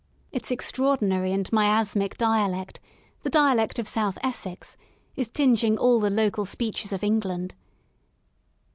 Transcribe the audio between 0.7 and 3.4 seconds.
ordinary and miasmic dialect— the